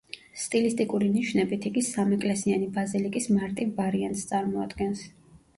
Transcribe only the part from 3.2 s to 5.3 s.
მარტივ ვარიანტს წარმოადგენს.